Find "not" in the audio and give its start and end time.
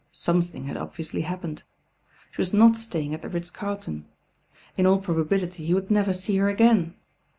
2.55-2.75